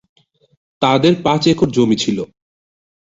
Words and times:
তাদের 0.81 1.13
পাঁচ 1.23 1.41
একর 1.47 1.67
জমি 1.71 1.97
ছিল। 2.03 2.17